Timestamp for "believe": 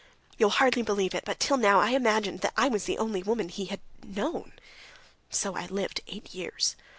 0.81-1.13